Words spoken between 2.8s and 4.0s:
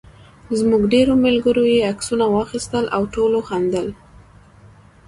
او ټولو خندل.